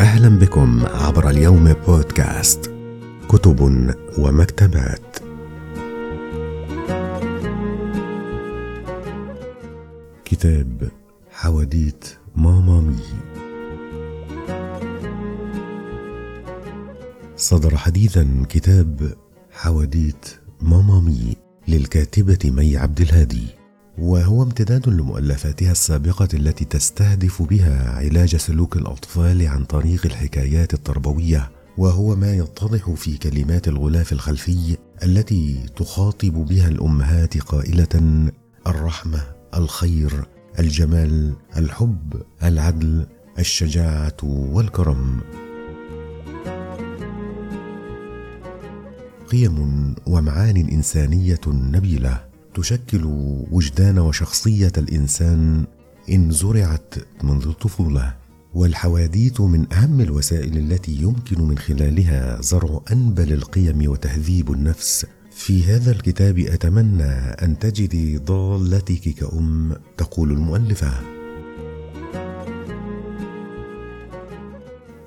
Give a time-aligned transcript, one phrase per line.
[0.00, 2.74] أهلا بكم عبر اليوم بودكاست
[3.28, 3.60] كتب
[4.18, 5.16] ومكتبات.
[10.24, 10.88] كتاب
[11.30, 12.04] حواديت
[12.36, 12.96] ماما مي
[17.36, 19.14] صدر حديثا كتاب
[19.52, 20.26] حواديت
[20.60, 21.36] ماما مي
[21.68, 23.63] للكاتبة مي عبد الهادي.
[23.98, 31.50] وهو امتداد لمؤلفاتها السابقة التي تستهدف بها علاج سلوك الأطفال عن طريق الحكايات التربوية.
[31.78, 38.28] وهو ما يتضح في كلمات الغلاف الخلفي التي تخاطب بها الأمهات قائلة
[38.66, 39.20] الرحمة
[39.54, 40.24] الخير
[40.58, 43.06] الجمال الحب العدل
[43.38, 45.20] الشجاعة والكرم.
[49.30, 52.33] قيم ومعان إنسانية نبيلة.
[52.54, 53.04] تشكل
[53.50, 55.64] وجدان وشخصية الإنسان
[56.10, 58.14] إن زرعت منذ الطفولة
[58.54, 65.06] والحواديت من أهم الوسائل التي يمكن من خلالها زرع أنبل القيم وتهذيب النفس.
[65.30, 67.12] في هذا الكتاب أتمنى
[67.42, 70.92] أن تجدي ضالتك كأم تقول المؤلفة.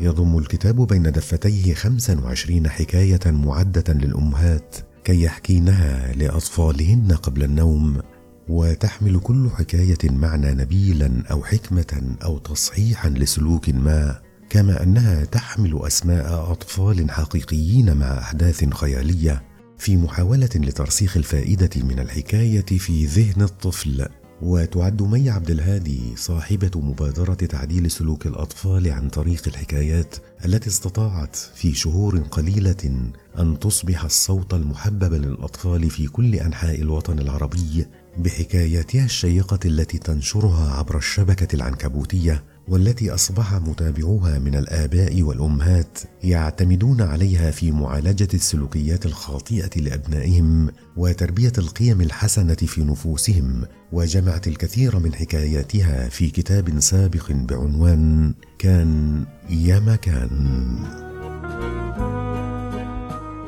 [0.00, 4.91] يضم الكتاب بين دفتيه 25 حكاية معدة للأمهات.
[5.04, 8.02] كي يحكينها لأطفالهن قبل النوم
[8.48, 16.52] وتحمل كل حكاية معنى نبيلا أو حكمة أو تصحيحا لسلوك ما كما أنها تحمل أسماء
[16.52, 19.42] أطفال حقيقيين مع أحداث خيالية
[19.78, 24.08] في محاولة لترسيخ الفائدة من الحكاية في ذهن الطفل.
[24.42, 31.74] وتعد مي عبد الهادي صاحبة مبادرة تعديل سلوك الأطفال عن طريق الحكايات التي استطاعت في
[31.74, 37.86] شهور قليلة أن تصبح الصوت المحبب للأطفال في كل أنحاء الوطن العربي
[38.18, 42.42] بحكاياتها الشيقة التي تنشرها عبر الشبكة العنكبوتية.
[42.68, 52.00] والتي أصبح متابعوها من الآباء والأمهات يعتمدون عليها في معالجة السلوكيات الخاطئة لأبنائهم وتربية القيم
[52.00, 60.78] الحسنة في نفوسهم وجمعت الكثير من حكاياتها في كتاب سابق بعنوان كان يا مكان.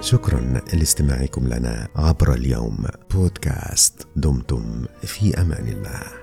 [0.00, 0.40] شكرا
[0.72, 2.84] لاستماعكم لنا عبر اليوم.
[3.14, 6.21] بودكاست دمتم في أمان الله.